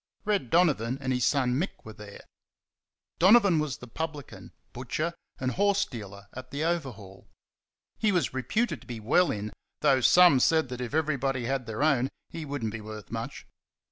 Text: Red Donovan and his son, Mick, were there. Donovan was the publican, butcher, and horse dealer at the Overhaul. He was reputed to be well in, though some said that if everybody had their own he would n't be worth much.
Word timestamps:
Red 0.25 0.49
Donovan 0.49 0.97
and 0.99 1.13
his 1.13 1.27
son, 1.27 1.59
Mick, 1.59 1.85
were 1.85 1.93
there. 1.93 2.21
Donovan 3.19 3.59
was 3.59 3.77
the 3.77 3.87
publican, 3.87 4.51
butcher, 4.73 5.13
and 5.39 5.51
horse 5.51 5.85
dealer 5.85 6.25
at 6.33 6.49
the 6.49 6.63
Overhaul. 6.63 7.27
He 7.99 8.11
was 8.11 8.33
reputed 8.33 8.81
to 8.81 8.87
be 8.87 8.99
well 8.99 9.29
in, 9.29 9.53
though 9.81 10.01
some 10.01 10.39
said 10.39 10.69
that 10.69 10.81
if 10.81 10.95
everybody 10.95 11.45
had 11.45 11.67
their 11.67 11.83
own 11.83 12.09
he 12.29 12.45
would 12.45 12.63
n't 12.65 12.71
be 12.71 12.81
worth 12.81 13.11
much. 13.11 13.45